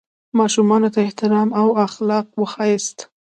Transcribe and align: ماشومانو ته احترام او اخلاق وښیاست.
ماشومانو 0.39 0.87
ته 0.93 0.99
احترام 1.07 1.49
او 1.61 1.67
اخلاق 1.87 2.27
وښیاست. 2.39 2.97